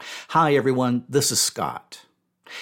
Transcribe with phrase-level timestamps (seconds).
[0.00, 1.04] Hi, everyone.
[1.08, 2.06] This is Scott.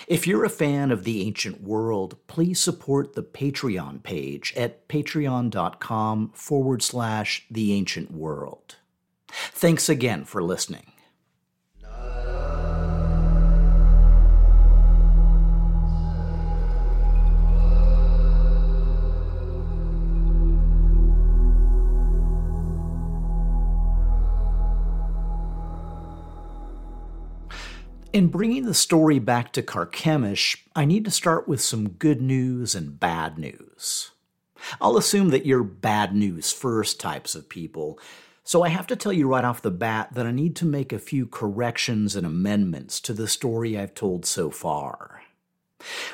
[0.06, 6.30] If you're a fan of the ancient world, please support the Patreon page at patreon.com
[6.34, 8.77] forward slash the ancient world.
[9.28, 10.91] Thanks again for listening.
[28.12, 32.74] In bringing the story back to Carchemish, I need to start with some good news
[32.74, 34.10] and bad news.
[34.82, 37.98] I'll assume that you're bad news first types of people,
[38.44, 40.92] so I have to tell you right off the bat that I need to make
[40.92, 45.22] a few corrections and amendments to the story I've told so far.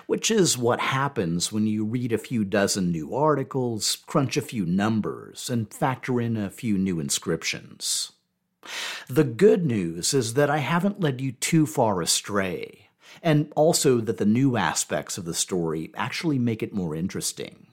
[0.06, 4.64] Which is what happens when you read a few dozen new articles, crunch a few
[4.64, 8.12] numbers, and factor in a few new inscriptions.
[9.08, 12.88] The good news is that I haven't led you too far astray,
[13.22, 17.68] and also that the new aspects of the story actually make it more interesting.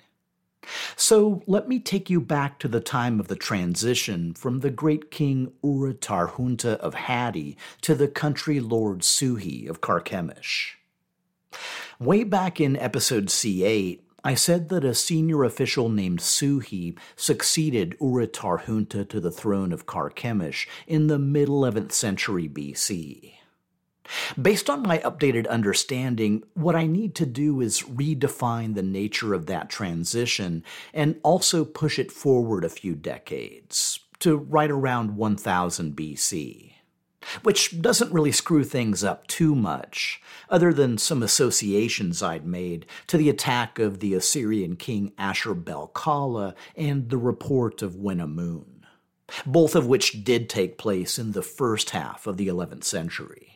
[0.95, 5.12] So let me take you back to the time of the transition from the great
[5.12, 10.78] king Uratarhunta of Hatti to the country lord Suhi of Carchemish.
[12.00, 19.08] Way back in episode C8, I said that a senior official named Suhi succeeded Uratarhunta
[19.08, 23.34] to the throne of Carchemish in the mid 11th century BC.
[24.41, 29.46] Based on my updated understanding, what I need to do is redefine the nature of
[29.46, 36.75] that transition and also push it forward a few decades to right around 1000 BC
[37.43, 43.17] which doesn't really screw things up too much, other than some associations I'd made to
[43.17, 48.83] the attack of the Assyrian king Ashur-bel-kala and the report of Wenamun,
[49.45, 53.51] both of which did take place in the first half of the 11th century.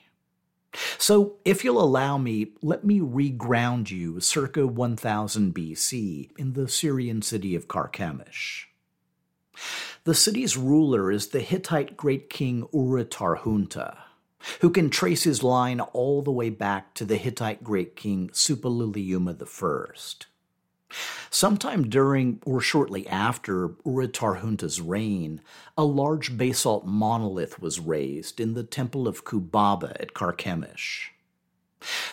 [1.00, 7.24] So, if you'll allow me, let me reground you circa 1000 BC in the Syrian
[7.24, 8.69] city of Carchemish.
[10.04, 13.98] The city's ruler is the Hittite great king Uratarhunta,
[14.62, 19.36] who can trace his line all the way back to the Hittite great king Suppiluliuma
[19.42, 20.26] I.
[21.30, 25.42] Sometime during or shortly after Uratarhunta's reign,
[25.78, 31.12] a large basalt monolith was raised in the temple of Kubaba at Carchemish.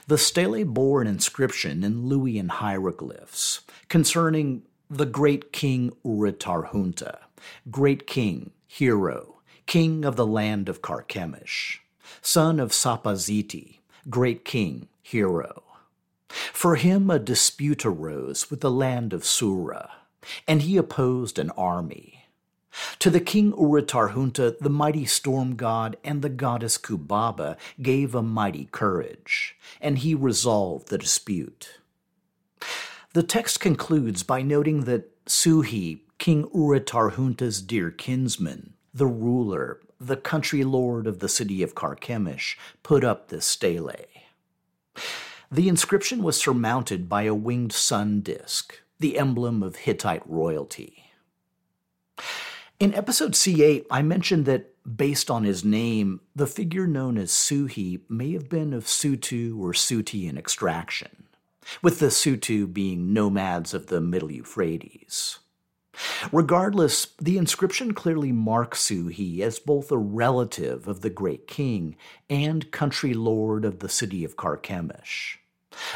[0.06, 7.18] The stele bore an inscription in Luwian hieroglyphs concerning the great king Uratarhunta,
[7.70, 11.80] great king, hero, king of the land of Carchemish,
[12.20, 15.62] son of Sapaziti, great king, hero.
[16.28, 19.92] For him a dispute arose with the land of Sura,
[20.46, 22.26] and he opposed an army.
[22.98, 28.68] To the king Uratarhunta, the mighty storm god and the goddess Kubaba gave a mighty
[28.70, 31.78] courage, and he resolved the dispute.
[33.14, 40.64] The text concludes by noting that Suhi, King Uratarhunta's dear kinsman, the ruler, the country
[40.64, 43.92] lord of the city of Carchemish, put up this stele.
[45.50, 51.04] The inscription was surmounted by a winged sun disk, the emblem of Hittite royalty.
[52.80, 58.00] In episode C8, I mentioned that based on his name, the figure known as Suhi
[58.08, 61.24] may have been of Sutu or Sutian extraction,
[61.82, 65.38] with the Sutu being nomads of the Middle Euphrates.
[66.32, 71.96] Regardless, the inscription clearly marks Suhi as both a relative of the great king
[72.28, 75.38] and country lord of the city of Carchemish,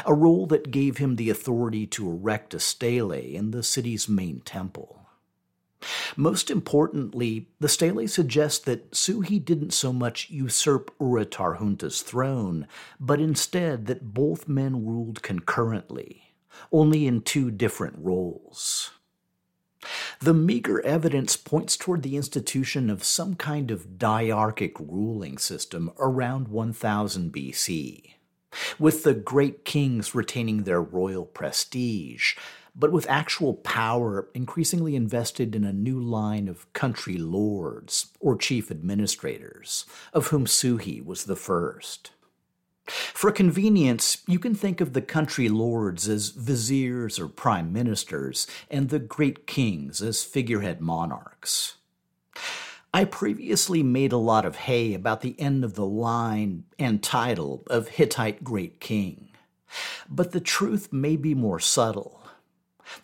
[0.05, 4.41] a role that gave him the authority to erect a stele in the city's main
[4.41, 4.97] temple.
[6.15, 12.67] Most importantly, the stele suggests that Suhi didn't so much usurp Uratarhunta's throne,
[12.99, 16.35] but instead that both men ruled concurrently,
[16.71, 18.91] only in two different roles.
[20.19, 26.47] The meager evidence points toward the institution of some kind of diarchic ruling system around
[26.47, 28.13] 1000 BC,
[28.77, 32.35] with the great kings retaining their royal prestige,
[32.75, 38.71] but with actual power increasingly invested in a new line of country lords or chief
[38.71, 42.11] administrators, of whom Suhi was the first.
[42.87, 48.89] For convenience, you can think of the country lords as viziers or prime ministers, and
[48.89, 51.75] the great kings as figurehead monarchs.
[52.93, 57.63] I previously made a lot of hay about the end of the line and title
[57.67, 59.29] of Hittite Great King.
[60.09, 62.21] But the truth may be more subtle.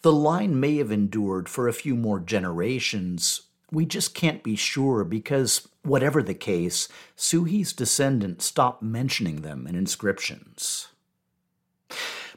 [0.01, 3.46] The line may have endured for a few more generations.
[3.71, 9.75] We just can't be sure because, whatever the case, Suhi's descendants stopped mentioning them in
[9.75, 10.87] inscriptions.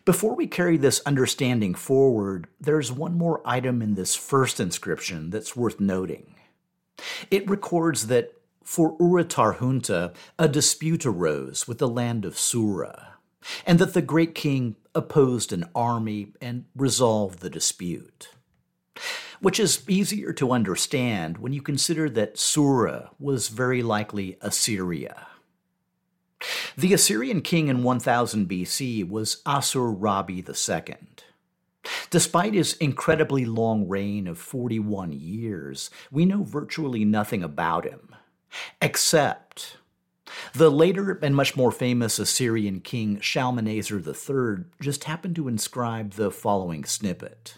[0.04, 5.54] Before we carry this understanding forward, there's one more item in this first inscription that's
[5.54, 6.34] worth noting.
[7.30, 8.32] It records that
[8.64, 13.14] for Uratarhunta, a dispute arose with the land of Sura,
[13.66, 18.30] and that the great king opposed an army and resolved the dispute.
[19.40, 25.26] Which is easier to understand when you consider that Sura was very likely Assyria.
[26.76, 30.96] The Assyrian king in 1000 BC was Assur Rabi II.
[32.10, 38.14] Despite his incredibly long reign of 41 years, we know virtually nothing about him,
[38.82, 39.78] except
[40.52, 46.30] the later and much more famous Assyrian king Shalmaneser III just happened to inscribe the
[46.30, 47.54] following snippet.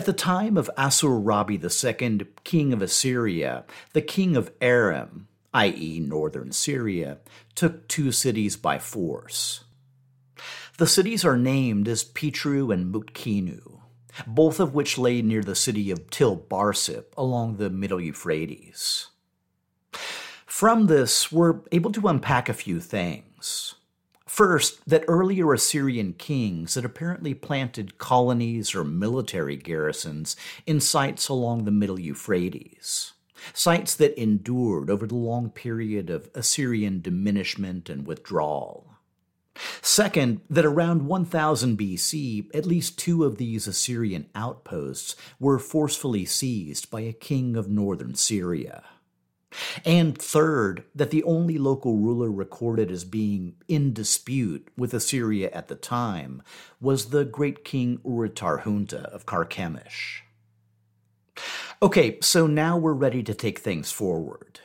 [0.00, 6.52] At the time of Assur-Rabi II, king of Assyria, the king of Aram, i.e., northern
[6.52, 7.18] Syria,
[7.54, 9.64] took two cities by force.
[10.78, 13.80] The cities are named as Petru and Mutkinu,
[14.26, 19.08] both of which lay near the city of Til Barsip along the Middle Euphrates.
[20.46, 23.74] From this, we're able to unpack a few things.
[24.30, 30.36] First, that earlier Assyrian kings had apparently planted colonies or military garrisons
[30.66, 33.12] in sites along the Middle Euphrates,
[33.52, 38.94] sites that endured over the long period of Assyrian diminishment and withdrawal.
[39.82, 46.88] Second, that around 1000 BC, at least two of these Assyrian outposts were forcefully seized
[46.88, 48.84] by a king of northern Syria.
[49.84, 55.68] And third, that the only local ruler recorded as being in dispute with Assyria at
[55.68, 56.42] the time
[56.80, 60.22] was the great king Uratarhunta of Carchemish.
[61.82, 64.60] Okay, so now we're ready to take things forward.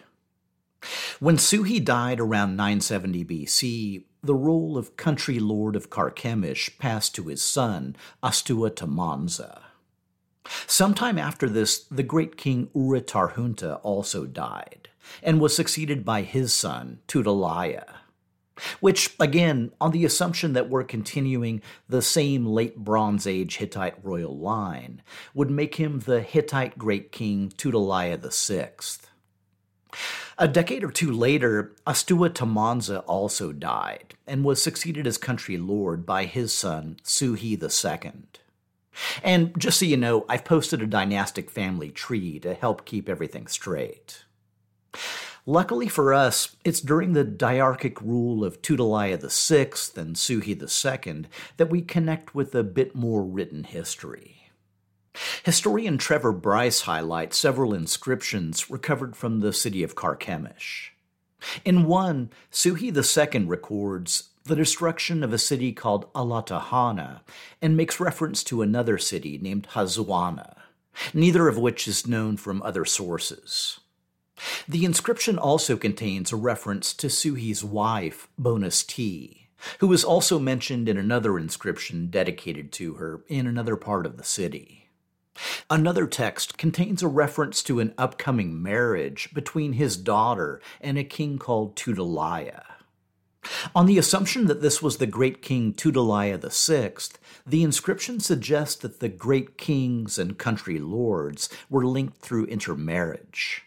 [1.19, 7.23] When Suhi died around 970 BC, the role of country lord of Carchemish passed to
[7.23, 9.61] his son, Astuwatamanza.
[10.67, 14.89] Sometime after this, the great king Uratarhunta also died,
[15.23, 17.85] and was succeeded by his son, Tudalaya.
[18.79, 24.37] Which, again, on the assumption that we're continuing the same late Bronze Age Hittite royal
[24.37, 25.01] line,
[25.33, 28.71] would make him the Hittite great king Tudalaya VI.
[30.37, 36.25] A decade or two later, Astuwatamanza also died and was succeeded as country lord by
[36.25, 38.11] his son Suhi II.
[39.23, 43.47] And just so you know, I've posted a dynastic family tree to help keep everything
[43.47, 44.25] straight.
[45.45, 51.25] Luckily for us, it's during the diarchic rule of Tudalaya VI and Suhi II
[51.57, 54.51] that we connect with a bit more written history.
[55.43, 60.91] Historian Trevor Bryce highlights several inscriptions recovered from the city of Carchemish.
[61.63, 67.21] In one, Suhi II records the destruction of a city called Alatahana
[67.63, 70.55] and makes reference to another city named Hazuana,
[71.15, 73.79] neither of which is known from other sources.
[74.67, 79.47] The inscription also contains a reference to Suhi's wife, Bonus T,
[79.79, 84.23] who is also mentioned in another inscription dedicated to her in another part of the
[84.23, 84.89] city.
[85.71, 91.39] Another text contains a reference to an upcoming marriage between his daughter and a king
[91.39, 92.74] called Tudalaya.
[93.75, 96.93] On the assumption that this was the great king Tudalaya VI,
[97.45, 103.63] the inscription suggests that the great kings and country lords were linked through intermarriage.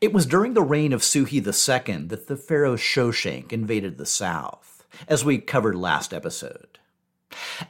[0.00, 4.84] It was during the reign of Suhi II that the pharaoh Shoshenq invaded the south,
[5.08, 6.78] as we covered last episode.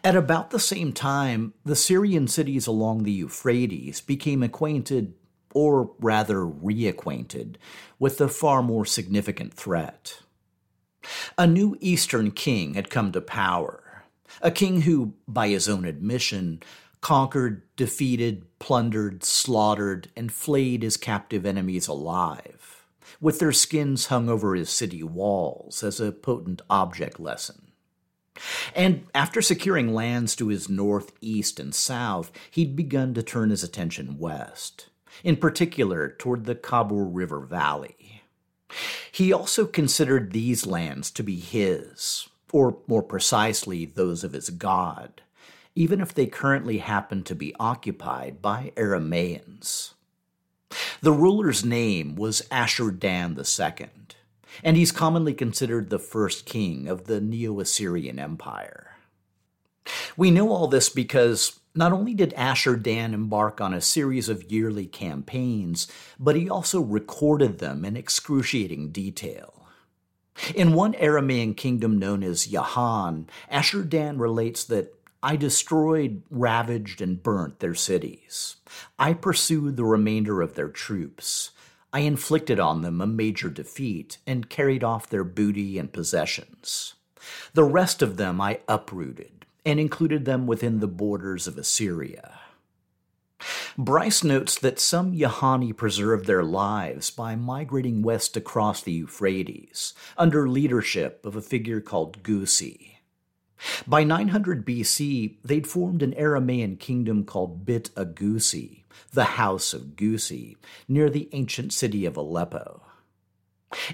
[0.03, 5.15] At about the same time, the Syrian cities along the Euphrates became acquainted,
[5.55, 7.57] or rather reacquainted,
[7.99, 10.21] with a far more significant threat.
[11.39, 14.05] A new eastern king had come to power,
[14.41, 16.63] a king who, by his own admission,
[17.01, 22.85] conquered, defeated, plundered, slaughtered, and flayed his captive enemies alive,
[23.21, 27.71] with their skins hung over his city walls as a potent object lesson.
[28.75, 33.63] And after securing lands to his north, east, and south, he'd begun to turn his
[33.63, 34.89] attention west,
[35.25, 38.16] in particular toward the Khabur River Valley.
[39.11, 45.23] He also considered these lands to be his, or more precisely, those of his god,
[45.75, 49.95] even if they currently happened to be occupied by Aramaeans.
[51.01, 53.89] The ruler's name was Ashur Dan II,
[54.65, 58.97] and he's commonly considered the first king of the Neo Assyrian Empire.
[60.17, 64.51] We know all this because not only did Ashur Dan embark on a series of
[64.51, 69.67] yearly campaigns, but he also recorded them in excruciating detail.
[70.55, 77.23] In one Aramaean kingdom known as Yahan, Ashur Dan relates that I destroyed, ravaged, and
[77.23, 78.57] burnt their cities.
[78.99, 81.51] I pursued the remainder of their troops.
[81.93, 86.95] I inflicted on them a major defeat and carried off their booty and possessions.
[87.55, 92.39] The rest of them I uprooted and included them within the borders of Assyria.
[93.77, 100.49] Bryce notes that some Yahani preserved their lives by migrating west across the Euphrates under
[100.49, 102.93] leadership of a figure called Gusi.
[103.87, 110.57] By 900 BC, they'd formed an Aramaean kingdom called Bit Agusi, the House of Gusi,
[110.89, 112.83] near the ancient city of Aleppo.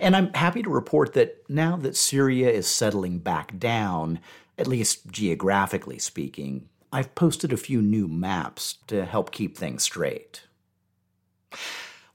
[0.00, 4.21] And I'm happy to report that now that Syria is settling back down,
[4.59, 10.42] at least geographically speaking, I've posted a few new maps to help keep things straight.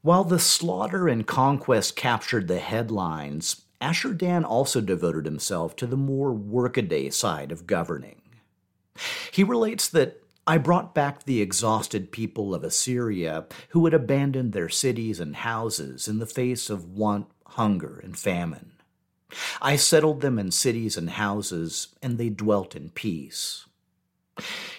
[0.01, 5.97] While the slaughter and conquest captured the headlines, Ashur Dan also devoted himself to the
[5.97, 8.21] more workaday side of governing.
[9.31, 14.69] He relates that I brought back the exhausted people of Assyria who had abandoned their
[14.69, 18.71] cities and houses in the face of want, hunger, and famine.
[19.61, 23.65] I settled them in cities and houses, and they dwelt in peace.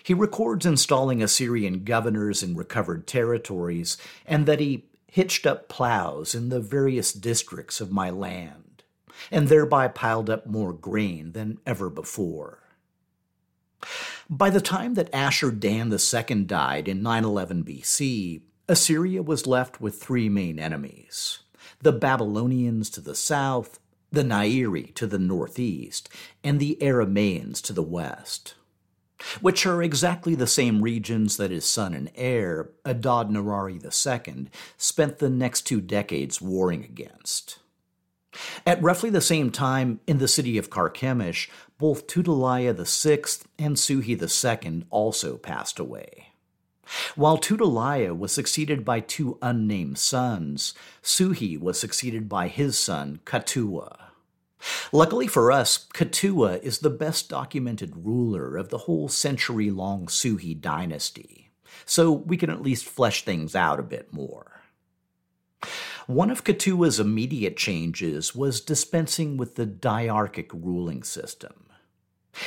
[0.02, 6.48] He records installing Assyrian governors in recovered territories, and that he hitched up plows in
[6.48, 8.68] the various districts of my land
[9.30, 12.58] and thereby piled up more grain than ever before.
[14.28, 20.00] By the time that Ashur Dan II died in 911 BC, Assyria was left with
[20.00, 21.40] three main enemies
[21.80, 23.78] the Babylonians to the south,
[24.10, 26.08] the Nairi to the northeast,
[26.42, 28.54] and the Aramaeans to the west,
[29.40, 34.46] which are exactly the same regions that his son and heir, Adad Nirari II,
[34.76, 37.58] spent the next two decades warring against.
[38.66, 41.48] At roughly the same time, in the city of Carchemish,
[41.78, 46.27] both Tudaliah VI and Suhi II also passed away.
[47.16, 53.96] While Tudaliah was succeeded by two unnamed sons, Suhi was succeeded by his son, Katuwa.
[54.92, 60.58] Luckily for us, Katuwa is the best documented ruler of the whole century long Suhi
[60.58, 61.50] dynasty,
[61.84, 64.62] so we can at least flesh things out a bit more.
[66.06, 71.66] One of Katuwa's immediate changes was dispensing with the diarchic ruling system.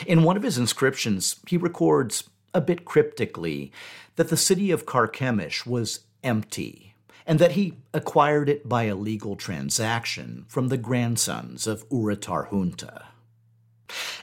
[0.07, 3.71] In one of his inscriptions, he records, a bit cryptically,
[4.15, 6.93] that the city of Carchemish was empty,
[7.25, 13.05] and that he acquired it by a legal transaction from the grandsons of Uratarhunta.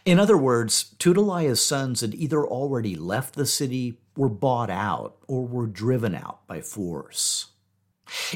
[0.05, 5.47] In other words, Tudaliah's sons had either already left the city, were bought out, or
[5.47, 7.47] were driven out by force.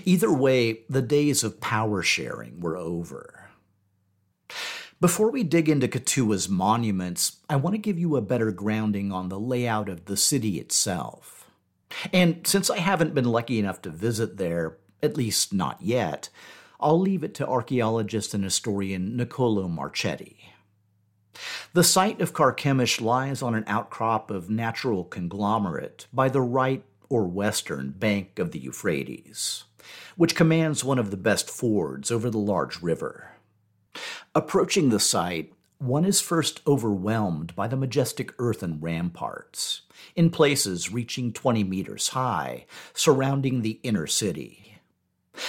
[0.04, 3.50] Either way, the days of power sharing were over.
[5.02, 9.30] Before we dig into Katuwa's monuments, I want to give you a better grounding on
[9.30, 11.50] the layout of the city itself.
[12.12, 16.28] And since I haven't been lucky enough to visit there, at least not yet,
[16.78, 20.54] I'll leave it to archaeologist and historian Niccolo Marchetti.
[21.72, 27.26] The site of Carchemish lies on an outcrop of natural conglomerate by the right or
[27.26, 29.64] western bank of the Euphrates,
[30.14, 33.31] which commands one of the best fords over the large river.
[34.34, 39.82] Approaching the site, one is first overwhelmed by the majestic earthen ramparts,
[40.16, 44.78] in places reaching 20 meters high, surrounding the inner city.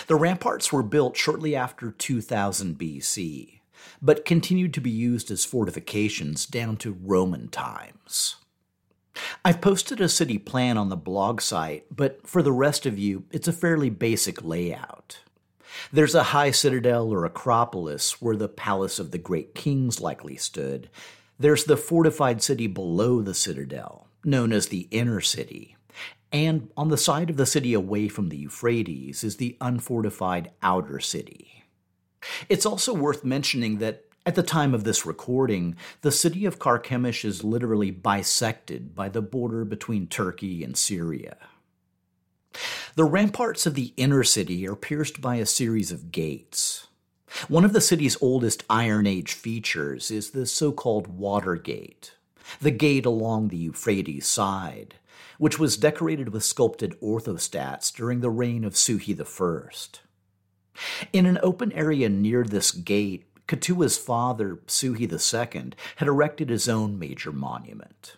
[0.07, 3.61] The ramparts were built shortly after 2000 BC,
[4.01, 8.35] but continued to be used as fortifications down to Roman times.
[9.45, 13.23] I've posted a city plan on the blog site, but for the rest of you,
[13.31, 15.19] it's a fairly basic layout.
[15.91, 20.89] There's a high citadel or acropolis where the palace of the great kings likely stood.
[21.39, 25.75] There's the fortified city below the citadel, known as the inner city.
[26.31, 30.99] And on the side of the city away from the Euphrates is the unfortified outer
[30.99, 31.63] city.
[32.49, 37.25] It's also worth mentioning that at the time of this recording, the city of Carchemish
[37.25, 41.35] is literally bisected by the border between Turkey and Syria.
[42.95, 46.87] The ramparts of the inner city are pierced by a series of gates.
[47.47, 52.13] One of the city's oldest Iron Age features is the so called Water Gate,
[52.61, 54.95] the gate along the Euphrates side,
[55.39, 59.99] which was decorated with sculpted orthostats during the reign of Suhi I.
[61.11, 66.99] In an open area near this gate, Katuwa's father, Suhi II, had erected his own
[66.99, 68.15] major monument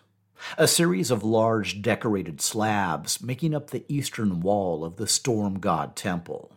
[0.58, 5.96] a series of large decorated slabs making up the eastern wall of the Storm God
[5.96, 6.52] Temple,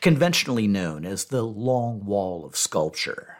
[0.00, 3.38] conventionally known as the Long Wall of Sculpture.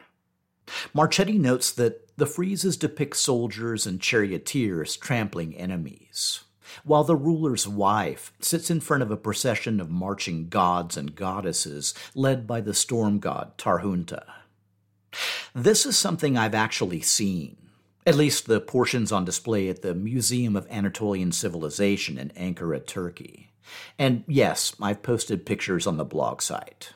[0.95, 6.45] Marchetti notes that the friezes depict soldiers and charioteers trampling enemies,
[6.85, 11.95] while the ruler's wife sits in front of a procession of marching gods and goddesses
[12.15, 14.25] led by the storm god Tarhunta.
[15.55, 17.57] This is something I've actually seen
[18.07, 23.53] at least the portions on display at the Museum of Anatolian Civilization in Ankara, Turkey.
[23.99, 26.93] And yes, I've posted pictures on the blog site.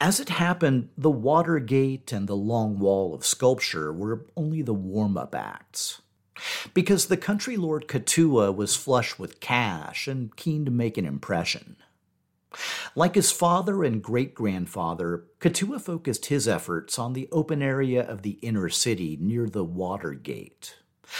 [0.00, 4.74] As it happened, the Water Gate and the Long Wall of Sculpture were only the
[4.74, 6.02] warm up acts.
[6.74, 11.76] Because the country lord Katuwa was flush with cash and keen to make an impression.
[12.94, 18.22] Like his father and great grandfather, Katuwa focused his efforts on the open area of
[18.22, 20.76] the inner city near the Water Gate,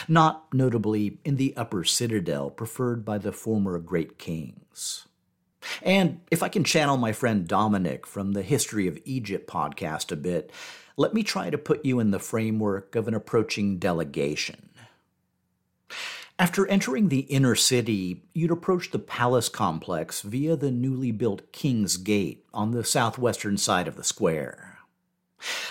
[0.08, 5.06] not notably in the upper citadel preferred by the former great kings.
[5.82, 10.16] And if I can channel my friend Dominic from the History of Egypt podcast a
[10.16, 10.50] bit,
[10.96, 14.68] let me try to put you in the framework of an approaching delegation.
[16.36, 21.96] After entering the inner city, you'd approach the palace complex via the newly built King's
[21.96, 24.78] Gate on the southwestern side of the square.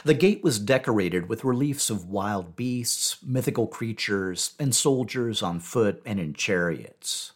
[0.05, 6.01] The gate was decorated with reliefs of wild beasts, mythical creatures, and soldiers on foot
[6.05, 7.33] and in chariots.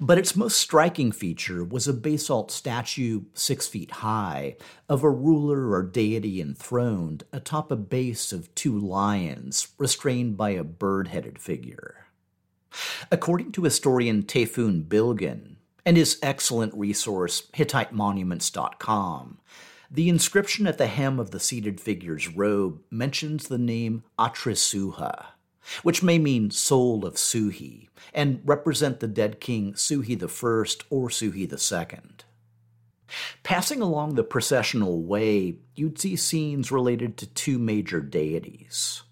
[0.00, 4.56] But its most striking feature was a basalt statue six feet high
[4.88, 10.64] of a ruler or deity enthroned atop a base of two lions restrained by a
[10.64, 12.05] bird headed figure.
[13.10, 19.38] According to historian Tayfun Bilgin and his excellent resource, HittiteMonuments.com,
[19.90, 25.26] the inscription at the hem of the seated figure's robe mentions the name Atrisuha,
[25.82, 31.50] which may mean soul of Suhi, and represent the dead king Suhi I or Suhi
[31.50, 32.00] II.
[33.44, 39.02] Passing along the processional way, you'd see scenes related to two major deities.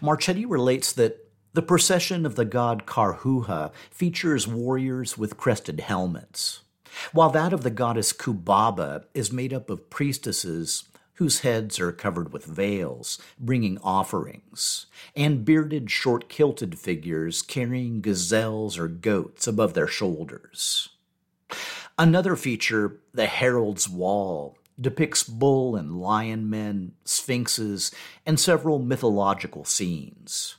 [0.00, 1.25] Marchetti relates that
[1.56, 6.60] the procession of the god Karhuha features warriors with crested helmets,
[7.14, 12.30] while that of the goddess Kubaba is made up of priestesses whose heads are covered
[12.30, 14.84] with veils, bringing offerings,
[15.16, 20.90] and bearded, short kilted figures carrying gazelles or goats above their shoulders.
[21.98, 27.90] Another feature, the Herald's Wall, depicts bull and lion men, sphinxes,
[28.26, 30.56] and several mythological scenes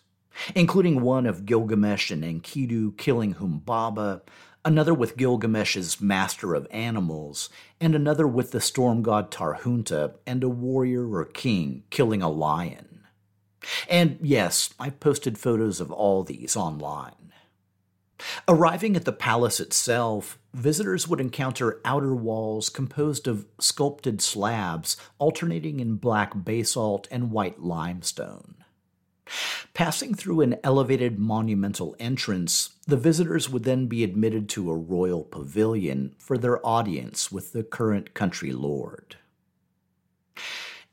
[0.56, 4.22] including one of Gilgamesh and Enkidu killing Humbaba,
[4.64, 10.50] another with Gilgamesh's master of animals, and another with the storm god Tarhunta and a
[10.50, 13.08] warrior or king killing a lion.
[13.90, 17.14] And yes, I posted photos of all these online.
[18.48, 25.80] Arriving at the palace itself, visitors would encounter outer walls composed of sculpted slabs alternating
[25.80, 28.56] in black basalt and white limestone.
[29.74, 35.24] Passing through an elevated monumental entrance, the visitors would then be admitted to a royal
[35.24, 39.18] pavilion for their audience with the current country lord.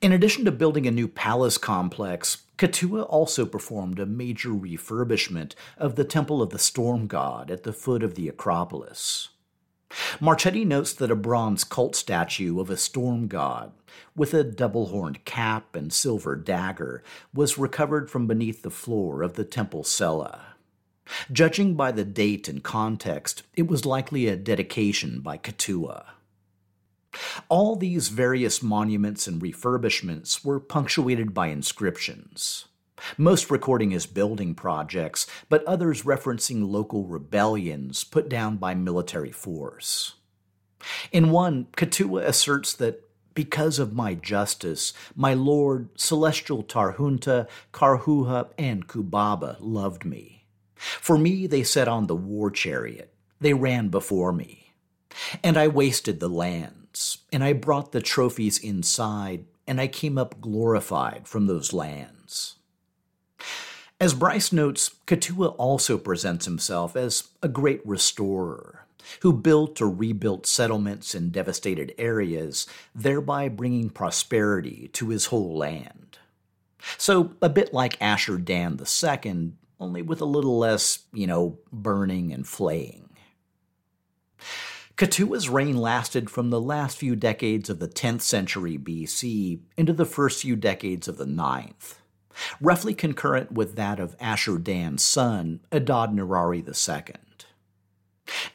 [0.01, 5.97] In addition to building a new palace complex, Katuwa also performed a major refurbishment of
[5.97, 9.31] the Temple of the Storm God at the foot of the Acropolis.
[10.21, 13.73] Marchetti notes that a bronze cult statue of a storm god,
[14.17, 19.35] with a double horned cap and silver dagger, was recovered from beneath the floor of
[19.35, 20.55] the temple cella.
[21.31, 26.05] Judging by the date and context, it was likely a dedication by Katuwa.
[27.49, 32.67] All these various monuments and refurbishments were punctuated by inscriptions,
[33.17, 40.15] most recording as building projects, but others referencing local rebellions put down by military force.
[41.13, 43.01] In one, Katuwa asserts that
[43.35, 50.47] because of my justice, my lord, celestial Tarhunta, Karhuha, and Kubaba loved me.
[50.77, 53.13] For me, they set on the war chariot.
[53.41, 54.75] They ran before me.
[55.43, 60.41] And I wasted the lands, and I brought the trophies inside, and I came up
[60.41, 62.14] glorified from those lands.
[64.05, 68.85] As Bryce notes, Katuwa also presents himself as a great restorer
[69.21, 76.19] who built or rebuilt settlements in devastated areas, thereby bringing prosperity to his whole land.
[76.99, 82.31] So, a bit like Ashur Dan II, only with a little less, you know, burning
[82.31, 83.09] and flaying.
[84.99, 90.05] Katuwa's reign lasted from the last few decades of the 10th century BC into the
[90.05, 91.95] first few decades of the 9th,
[92.61, 97.15] roughly concurrent with that of Ashur Dan's son, Adad Nirari II.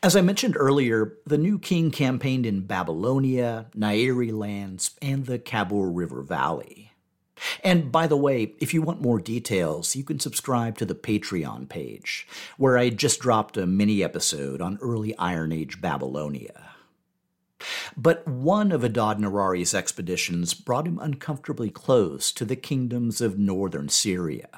[0.02, 5.92] As I mentioned earlier, the new king campaigned in Babylonia, Nairi lands, and the Khabur
[5.96, 6.92] River Valley.
[7.64, 11.70] And by the way, if you want more details, you can subscribe to the Patreon
[11.70, 16.72] page, where I just dropped a mini episode on early Iron Age Babylonia.
[17.96, 23.90] But one of Adad Nirari's expeditions brought him uncomfortably close to the kingdoms of northern
[23.90, 24.50] Syria.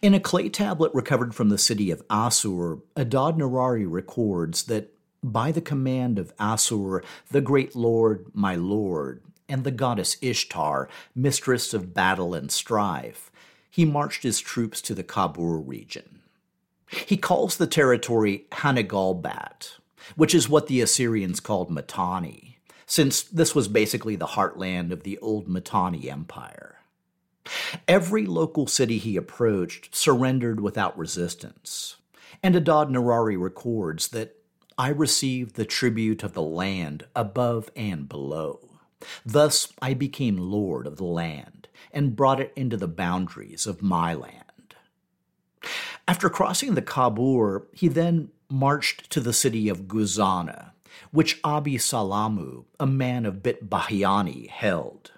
[0.00, 5.50] In a clay tablet recovered from the city of Assur, Adad Nirari records that by
[5.50, 11.94] the command of Assur, the great lord, my lord, and the goddess Ishtar, mistress of
[11.94, 13.30] battle and strife,
[13.70, 16.20] he marched his troops to the Khabur region.
[16.88, 19.78] He calls the territory Hanagalbat,
[20.14, 25.18] which is what the Assyrians called Mitanni, since this was basically the heartland of the
[25.18, 26.76] old Mitanni Empire.
[27.86, 31.96] Every local city he approached surrendered without resistance.
[32.42, 34.36] And Adad Nirari records that
[34.78, 38.60] I received the tribute of the land above and below.
[39.24, 44.14] Thus I became lord of the land and brought it into the boundaries of my
[44.14, 44.74] land.
[46.08, 50.72] After crossing the Khabur, he then marched to the city of Guzana,
[51.10, 55.12] which Abi Salamu, a man of Bit Bahiani, held.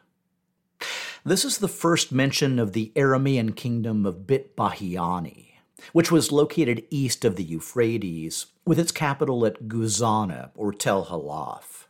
[1.25, 5.53] This is the first mention of the Aramaean kingdom of Bit Bahiani,
[5.93, 11.87] which was located east of the Euphrates, with its capital at Guzana or Tel Halaf.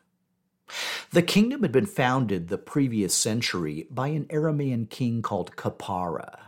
[1.12, 6.47] The kingdom had been founded the previous century by an Aramaean king called Kapara.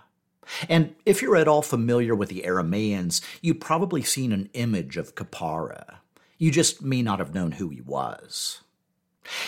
[0.69, 5.15] And if you're at all familiar with the Aramaeans, you've probably seen an image of
[5.15, 5.97] Kapara.
[6.39, 8.63] You just may not have known who he was.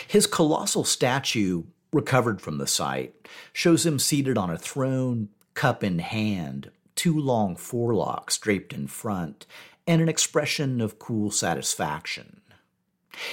[0.07, 5.99] His colossal statue recovered from the site, shows him seated on a throne, cup in
[5.99, 9.47] hand, two long forelocks draped in front,
[9.87, 12.41] and an expression of cool satisfaction.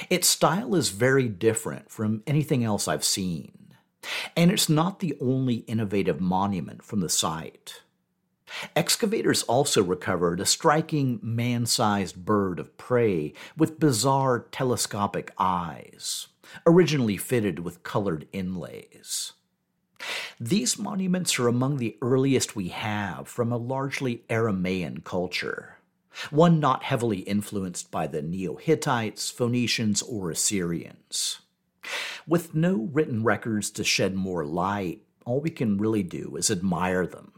[0.10, 3.68] Its style is very different from anything else I've seen,
[4.35, 7.81] and it's not the only innovative monument from the site.
[8.75, 16.27] Excavators also recovered a striking man sized bird of prey with bizarre telescopic eyes
[16.65, 19.33] originally fitted with colored inlays.
[20.39, 25.77] These monuments are among the earliest we have from a largely Aramaean culture,
[26.29, 31.39] one not heavily influenced by the Neo Hittites, Phoenicians, or Assyrians.
[32.28, 37.08] With no written records to shed more light, all we can really do is admire
[37.08, 37.34] them.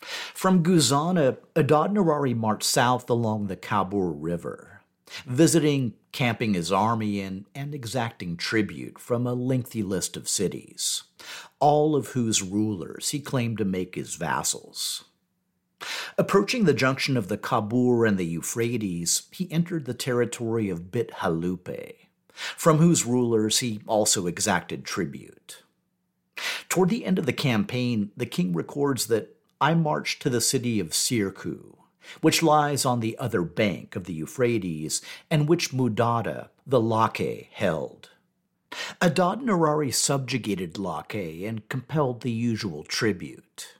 [0.00, 4.72] From Guzana, Adad Nirari marched south along the Khabur River
[5.26, 11.04] visiting, camping his army in, and exacting tribute from a lengthy list of cities,
[11.60, 15.04] all of whose rulers he claimed to make his vassals.
[16.16, 21.10] Approaching the junction of the Khabur and the Euphrates, he entered the territory of Bit
[21.14, 22.01] Halupe,
[22.32, 25.62] from whose rulers he also exacted tribute.
[26.68, 30.80] Toward the end of the campaign, the king records that I marched to the city
[30.80, 31.76] of Sirku,
[32.20, 38.10] which lies on the other bank of the Euphrates, and which Mudada, the Laqe, held.
[39.00, 43.74] Adad Nirari subjugated Laqe and compelled the usual tribute.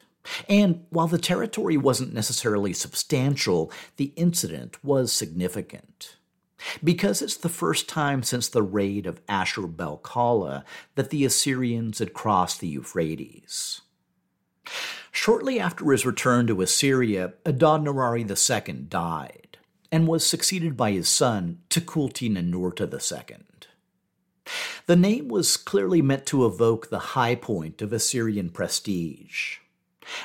[0.48, 6.16] And while the territory wasn't necessarily substantial, the incident was significant.
[6.82, 11.98] Because it's the first time since the raid of Ashur bel Kala that the Assyrians
[11.98, 13.80] had crossed the Euphrates.
[15.10, 19.58] Shortly after his return to Assyria, Adad Nirari II died
[19.90, 23.36] and was succeeded by his son Tukulti Ninurta II.
[24.86, 29.58] The name was clearly meant to evoke the high point of Assyrian prestige.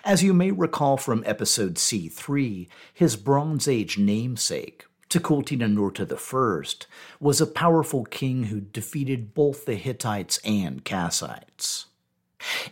[0.04, 6.86] As you may recall from episode C3, his Bronze Age namesake, Tukulti-Ninurta I,
[7.20, 11.86] was a powerful king who defeated both the Hittites and Kassites.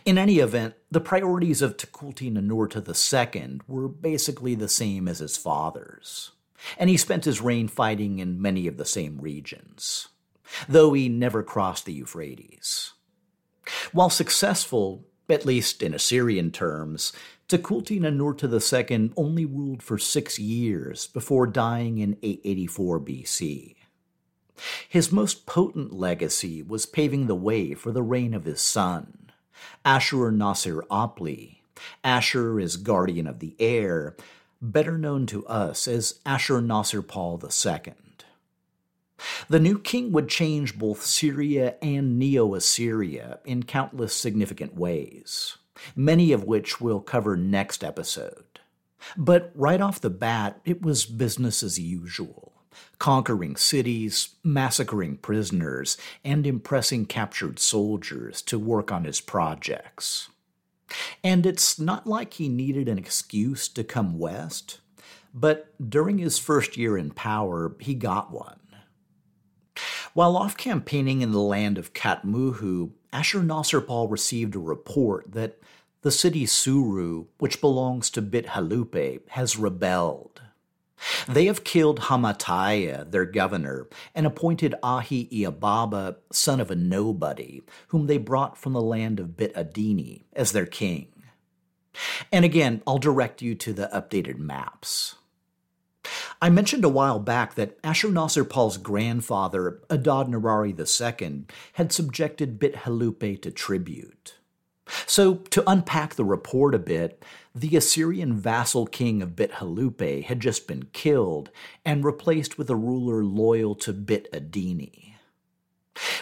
[0.04, 6.32] In any event, the priorities of Tukulti-Ninurta II were basically the same as his father's,
[6.78, 10.08] and he spent his reign fighting in many of the same regions,
[10.68, 12.92] though he never crossed the Euphrates.
[13.92, 17.12] While successful, at least in Assyrian terms,
[17.48, 23.76] Tukulti-Ninurta II only ruled for six years before dying in 884 BC.
[24.88, 29.30] His most potent legacy was paving the way for the reign of his son,
[29.84, 31.58] Ashur Nasir Apli.
[32.02, 34.16] Ashur is guardian of the air,
[34.60, 37.94] better known to us as Ashur Nasir Pal II.
[39.48, 45.58] The new king would change both Syria and Neo Assyria in countless significant ways,
[45.94, 48.60] many of which we'll cover next episode.
[49.16, 52.52] But right off the bat, it was business as usual
[52.98, 60.28] conquering cities, massacring prisoners, and impressing captured soldiers to work on his projects.
[61.22, 64.80] And it's not like he needed an excuse to come west,
[65.34, 68.60] but during his first year in power, he got one.
[70.14, 75.58] While off campaigning in the land of Katmuhu, Ashurnasirpal received a report that
[76.02, 80.42] the city Suru, which belongs to Bit Halupe, has rebelled.
[81.26, 88.06] They have killed Hamataya, their governor, and appointed Ahi Iababa, son of a nobody, whom
[88.06, 91.08] they brought from the land of Bit Adini, as their king.
[92.30, 95.16] And again, I'll direct you to the updated maps.
[96.40, 103.50] I mentioned a while back that Ashurnasirpal's grandfather, Adad II, had subjected Bit Halupe to
[103.50, 104.34] tribute.
[105.06, 110.40] So, to unpack the report a bit, the Assyrian vassal king of Bit Halupe had
[110.40, 111.50] just been killed
[111.84, 115.05] and replaced with a ruler loyal to Bit Adini.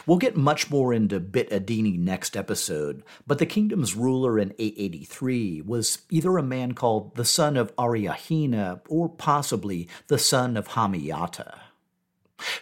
[0.07, 5.63] We'll get much more into Bit Adini next episode, but the kingdom's ruler in 883
[5.63, 11.59] was either a man called the son of Ariahina or possibly the son of Hamiyata.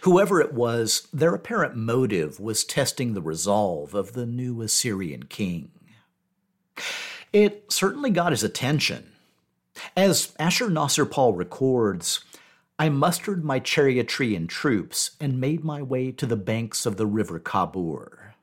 [0.01, 5.71] Whoever it was, their apparent motive was testing the resolve of the new Assyrian king.
[7.31, 9.11] It certainly got his attention.
[9.97, 12.23] As Ashurnasirpal records,
[12.79, 17.05] I mustered my chariotry and troops and made my way to the banks of the
[17.05, 18.33] river Khabur.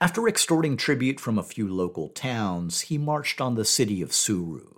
[0.00, 4.68] After extorting tribute from a few local towns, he marched on the city of Suru.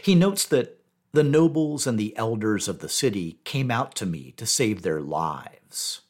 [0.00, 0.78] He notes that
[1.12, 5.00] the nobles and the elders of the city came out to me to save their
[5.00, 6.02] lives.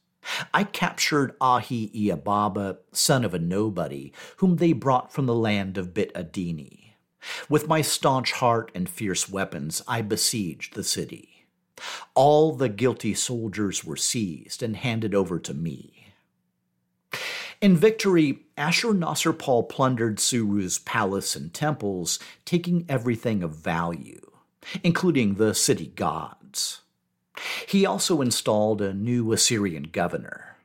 [0.54, 5.94] I captured Ahi Iababa, son of a nobody, whom they brought from the land of
[5.94, 6.92] Bit Adini.
[7.48, 11.31] With my staunch heart and fierce weapons, I besieged the city.
[12.14, 16.12] All the guilty soldiers were seized and handed over to me.
[17.61, 24.30] In victory, Ashurnasirpal plundered Suru's palace and temples, taking everything of value,
[24.82, 26.80] including the city gods.
[27.68, 30.56] He also installed a new Assyrian governor.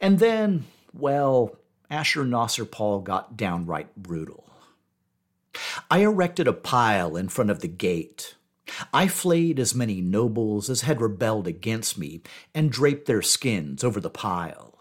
[0.00, 1.56] And then, well,
[1.90, 4.50] Ashurnasirpal got downright brutal.
[5.90, 8.34] I erected a pile in front of the gate.
[8.92, 12.22] I flayed as many nobles as had rebelled against me
[12.54, 14.78] and draped their skins over the pile.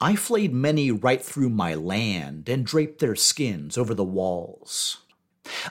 [0.00, 4.98] I flayed many right through my land and draped their skins over the walls.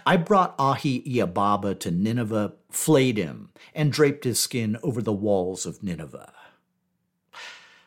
[0.06, 5.66] I brought Ahi Iababa to Nineveh, flayed him, and draped his skin over the walls
[5.66, 6.34] of Nineveh.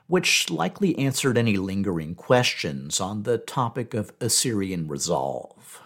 [0.07, 5.83] Which likely answered any lingering questions on the topic of Assyrian resolve.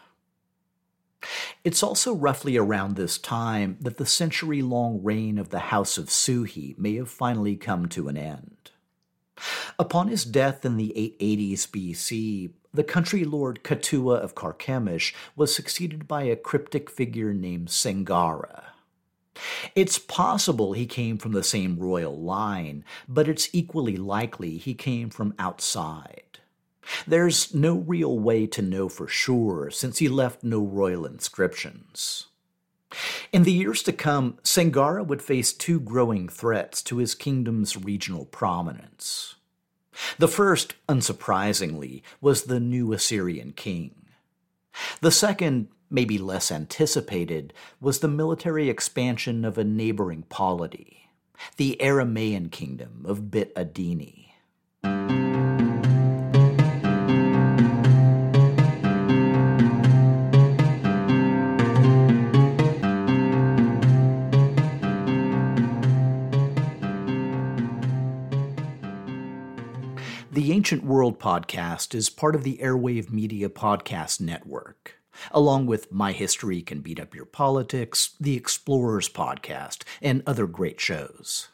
[1.62, 6.06] It's also roughly around this time that the century long reign of the House of
[6.06, 8.70] Suhi may have finally come to an end.
[9.78, 16.06] Upon his death in the 880s BC, the country lord Katuwa of Carchemish was succeeded
[16.08, 18.64] by a cryptic figure named Sengara.
[19.74, 25.10] It's possible he came from the same royal line, but it's equally likely he came
[25.10, 26.38] from outside.
[27.06, 32.26] There's no real way to know for sure since he left no royal inscriptions.
[33.32, 38.24] In the years to come, Sengara would face two growing threats to his kingdom's regional
[38.24, 39.34] prominence.
[40.18, 43.94] The first, unsurprisingly, was the new Assyrian king.
[45.00, 51.08] The second, maybe less anticipated, was the military expansion of a neighboring polity,
[51.56, 54.30] the Aramaean kingdom of Bit Adini.
[70.64, 74.94] Ancient World podcast is part of the Airwave Media Podcast Network,
[75.30, 80.80] along with My History Can Beat Up Your Politics, the Explorers podcast, and other great
[80.80, 81.48] shows.